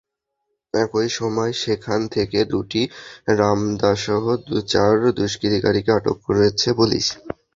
[0.73, 2.81] একই সময় সেখান থেকে দুটি
[3.37, 4.23] রামদাসহ
[4.67, 7.05] চার দুষ্কৃতকারীকে আটক করেছে পুলিশ।